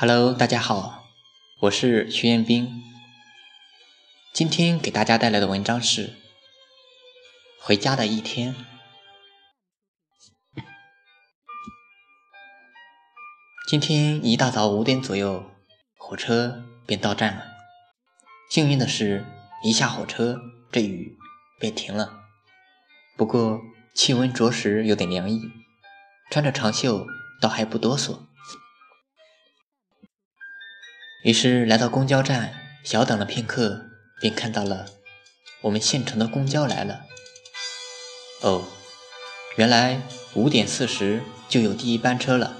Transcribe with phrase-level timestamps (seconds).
[0.00, 1.04] Hello，大家好，
[1.60, 2.82] 我是徐彦斌。
[4.32, 6.06] 今天给大家带来的文章是
[7.60, 8.54] 《回家的一天》。
[13.68, 15.50] 今天一大早五点左右，
[15.98, 17.44] 火车便到站了。
[18.48, 19.26] 幸运的是，
[19.62, 20.40] 一下火车，
[20.72, 21.18] 这雨
[21.58, 22.20] 便停了。
[23.18, 23.60] 不过
[23.94, 25.42] 气温着实有点凉意，
[26.30, 27.06] 穿着长袖
[27.38, 28.29] 倒还不哆嗦。
[31.22, 33.84] 于是来到公交站，小等了片刻，
[34.20, 34.86] 便看到了
[35.60, 37.02] 我们县城的公交来了。
[38.40, 38.64] 哦，
[39.56, 40.00] 原来
[40.32, 42.56] 五点四十就有第一班车了，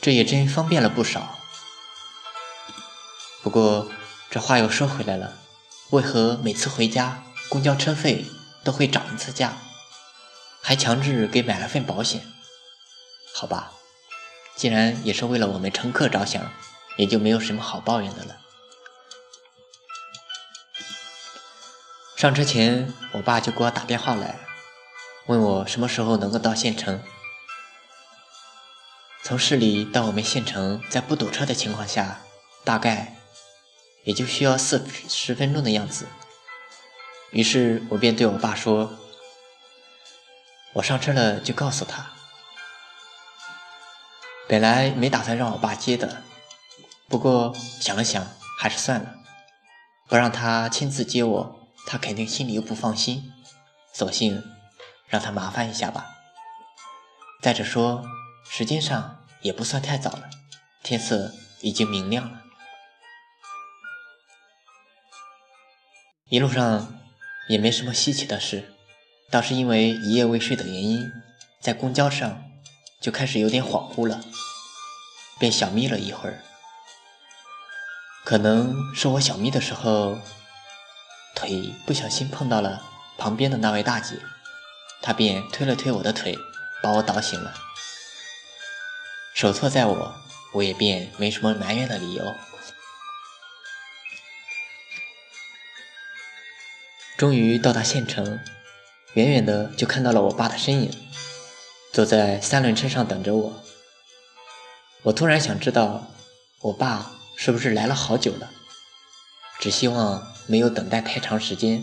[0.00, 1.38] 这也真方便了不少。
[3.42, 3.90] 不过
[4.30, 5.36] 这话又说回来了，
[5.90, 8.24] 为何每次回家公交车费
[8.64, 9.58] 都会涨一次价，
[10.62, 12.22] 还强制给买了份保险？
[13.34, 13.72] 好吧，
[14.56, 16.50] 既然也是为了我们乘客着想。
[16.96, 18.36] 也就没有什么好抱怨的了。
[22.16, 24.38] 上车前，我爸就给我打电话来，
[25.26, 27.02] 问我什么时候能够到县城。
[29.22, 32.20] 从市里到我们县城，在不堵车的情况下，
[32.64, 33.16] 大概
[34.04, 36.08] 也就需要四十分钟的样子。
[37.30, 38.98] 于是我便对我爸说
[40.74, 42.10] ：“我上车了就告诉他。”
[44.48, 46.22] 本来没打算让我爸接的。
[47.10, 48.24] 不过想了想，
[48.56, 49.16] 还是算了，
[50.08, 53.32] 不让他亲自接我，他肯定心里又不放心，
[53.92, 54.44] 索性
[55.08, 56.06] 让他麻烦一下吧。
[57.42, 58.04] 再者说，
[58.48, 60.30] 时间上也不算太早了，
[60.84, 62.42] 天色已经明亮了。
[66.28, 66.96] 一路上
[67.48, 68.72] 也没什么稀奇的事，
[69.32, 71.10] 倒是因为一夜未睡的原因，
[71.60, 72.44] 在公交上
[73.00, 74.20] 就开始有点恍惚了，
[75.40, 76.44] 便小眯了一会儿。
[78.30, 80.16] 可能是我小眯的时候，
[81.34, 82.80] 腿不小心碰到了
[83.18, 84.14] 旁边的那位大姐，
[85.02, 86.38] 她便推了推我的腿，
[86.80, 87.52] 把我倒醒了。
[89.34, 90.14] 手错在我，
[90.52, 92.24] 我也便没什么埋怨的理由。
[97.18, 98.38] 终于到达县城，
[99.14, 101.08] 远远的就看到了我爸的身影，
[101.92, 103.64] 坐在三轮车上等着我。
[105.02, 106.06] 我突然想知道，
[106.60, 107.10] 我爸。
[107.42, 108.50] 是不是来了好久了？
[109.58, 111.82] 只希望没有等待太长时间。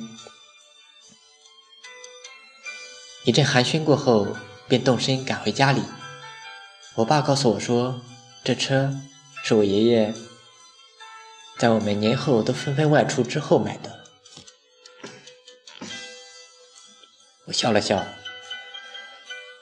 [3.25, 5.81] 一阵寒暄过后，便动身赶回家里。
[6.93, 7.99] 我爸告诉我说，
[8.43, 9.01] 这车
[9.43, 10.13] 是我爷爷
[11.57, 14.03] 在我们年后都纷纷外出之后买的。
[17.45, 18.05] 我笑了笑，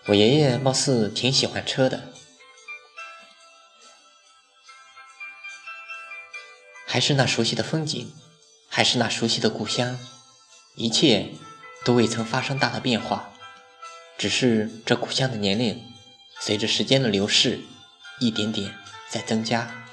[0.08, 2.15] 我爷爷貌似挺喜欢车的。
[6.86, 8.14] 还是那熟悉的风景，
[8.70, 9.98] 还是那熟悉的故乡，
[10.76, 11.32] 一切
[11.84, 13.34] 都未曾发生大的变化，
[14.18, 15.84] 只是这故乡的年龄
[16.40, 17.60] 随着时间的流逝，
[18.20, 18.74] 一点点
[19.10, 19.84] 在增加。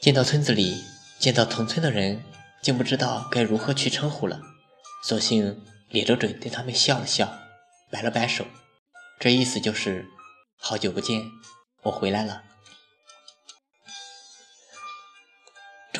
[0.00, 0.84] 见到村子里，
[1.18, 2.24] 见到同村的人，
[2.60, 4.40] 竟不知道该如何去称呼了，
[5.04, 7.38] 索性咧着嘴对他们笑了笑，
[7.90, 8.46] 摆了摆手，
[9.18, 10.06] 这意思就是
[10.58, 11.22] 好久不见，
[11.82, 12.42] 我回来了。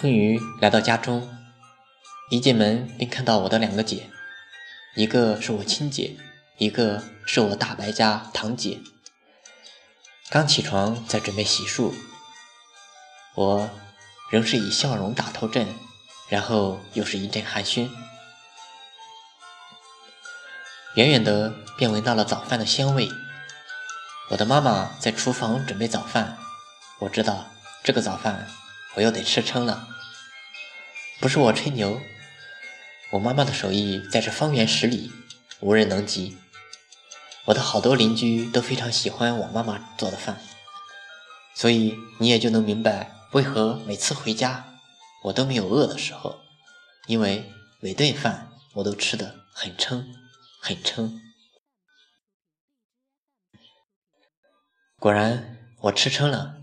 [0.03, 1.33] 终于来到家中，
[2.29, 4.11] 一进门便看到我的两个姐，
[4.97, 6.17] 一个是我亲姐，
[6.59, 8.81] 一个是我大伯家堂姐。
[10.29, 11.93] 刚起床，在准备洗漱，
[13.37, 13.71] 我
[14.29, 15.69] 仍是以笑容打头阵，
[16.29, 17.89] 然后又是一阵寒暄。
[20.97, 23.09] 远远的便闻到了早饭的香味，
[24.31, 26.37] 我的妈妈在厨房准备早饭，
[26.99, 27.47] 我知道
[27.85, 28.49] 这个早饭。
[28.95, 29.89] 我又得吃撑了，
[31.19, 32.01] 不是我吹牛，
[33.13, 35.11] 我妈妈的手艺在这方圆十里
[35.61, 36.37] 无人能及。
[37.47, 40.41] 我的好多邻居都非常喜欢我妈妈做的饭，
[41.55, 44.79] 所以你也就能明白为何每次回家
[45.25, 46.41] 我都没有饿的时候，
[47.07, 47.51] 因为
[47.81, 50.07] 每顿饭我都吃得很撑，
[50.61, 51.19] 很撑。
[54.99, 56.57] 果然，我吃撑了，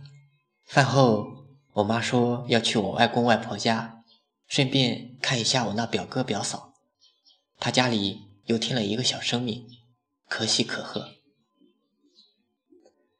[0.68, 1.39] 饭后。
[1.74, 4.04] 我妈说要去我外公外婆家，
[4.48, 6.74] 顺便看一下我那表哥表嫂。
[7.60, 9.68] 他家里又添了一个小生命，
[10.28, 11.16] 可喜可贺。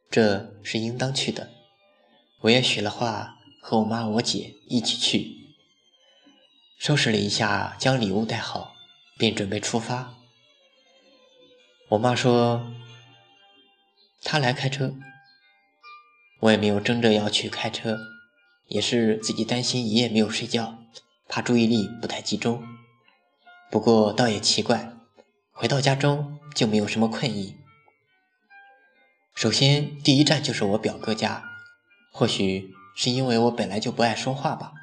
[0.10, 1.52] 这是应当去的，
[2.42, 5.38] 我也许了话，和我妈我姐一起去。
[6.80, 8.74] 收拾了一下，将礼物带好，
[9.18, 10.16] 便准备出发。
[11.90, 12.72] 我妈说
[14.24, 14.96] 她来开车，
[16.40, 18.00] 我也没有争着要去开车，
[18.70, 20.78] 也是自己担心一夜没有睡觉，
[21.28, 22.64] 怕注意力不太集中。
[23.72, 24.94] 不过倒也奇怪，
[25.52, 27.56] 回到家中就没有什么困意。
[29.34, 31.44] 首先，第一站就是我表哥家，
[32.12, 34.74] 或许是因为我本来就不爱说话吧，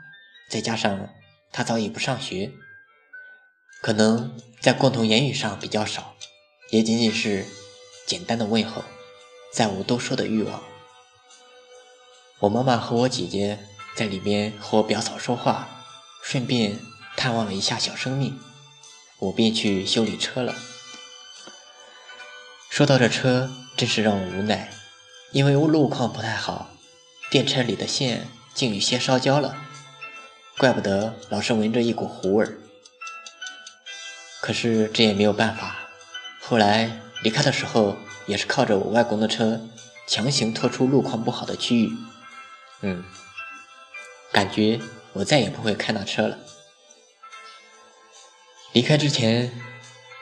[0.51, 1.11] 再加上
[1.53, 2.53] 他早已不上学，
[3.83, 6.17] 可能在共同言语上比较少，
[6.71, 7.47] 也仅仅是
[8.05, 8.83] 简单的问候，
[9.53, 10.63] 再无多说的欲望。
[12.41, 13.59] 我妈妈和我姐姐
[13.97, 15.67] 在里面和我表嫂说话，
[16.23, 16.79] 顺便
[17.17, 18.39] 探望了一下小生命。
[19.19, 20.55] 我便去修理车了。
[22.69, 24.71] 说到这车，真是让我无奈，
[25.33, 26.69] 因为路况不太好，
[27.31, 29.57] 电车里的线竟有些烧焦了，
[30.59, 32.59] 怪不得老是闻着一股糊味儿。
[34.43, 35.89] 可是这也没有办法，
[36.39, 37.97] 后来离开的时候，
[38.27, 39.59] 也是靠着我外公的车，
[40.07, 41.91] 强行拖出路况不好的区域。
[42.83, 43.03] 嗯，
[44.33, 44.81] 感觉
[45.15, 46.39] 我再也不会开那车了。
[48.73, 49.51] 离开之前，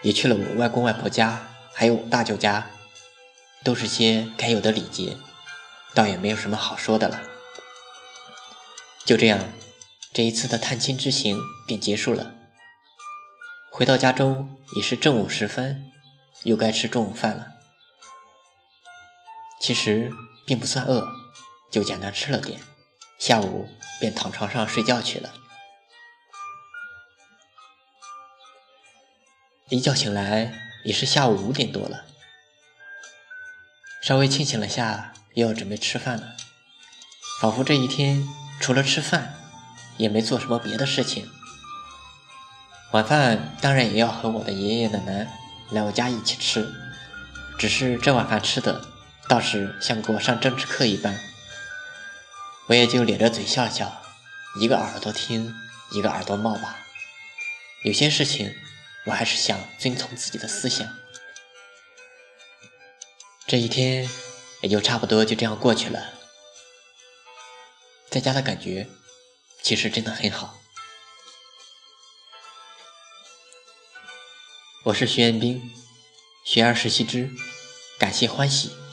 [0.02, 2.70] 也去了我外公外婆家，还有大舅家，
[3.64, 5.16] 都是些该有的礼节，
[5.92, 7.20] 倒也没有什么好说的了。
[9.04, 9.52] 就这样，
[10.12, 11.36] 这一次的探亲之行
[11.66, 12.34] 便结束了。
[13.70, 15.90] 回到家中已是正午时分，
[16.44, 17.48] 又该吃中午饭了。
[19.60, 20.12] 其实
[20.46, 21.08] 并不算饿，
[21.72, 22.60] 就简单吃了点，
[23.26, 25.32] 下午便躺床上睡觉去了。
[29.70, 30.52] 一觉醒来
[30.84, 32.04] 已是下午五点多了，
[34.02, 36.36] 稍微清醒了下，又要准备吃饭了。
[37.40, 38.28] 仿佛这一天
[38.60, 39.34] 除了吃饭，
[39.96, 41.26] 也没做什么别的事情。
[42.92, 45.26] 晚饭当然也要和我的爷爷奶奶
[45.70, 46.70] 来我家一起吃，
[47.58, 48.84] 只是这晚饭吃的
[49.26, 51.18] 倒是像给我上政治课一般，
[52.66, 54.02] 我也就咧着嘴笑笑，
[54.60, 55.54] 一个耳朵听，
[55.92, 56.86] 一个耳朵冒吧。
[57.84, 58.54] 有些事情。
[59.06, 60.88] 我还是想遵从自己的思想。
[63.46, 64.08] 这一天
[64.62, 66.14] 也就差不多就这样过去了。
[68.08, 68.88] 在家的感觉
[69.62, 70.58] 其实真的很好。
[74.84, 75.70] 我是徐彦斌，
[76.46, 77.30] 学而时习之，
[77.98, 78.83] 感谢欢喜。